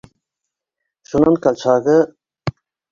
Шунан 1.09 1.35
Колчагы. 1.43 1.97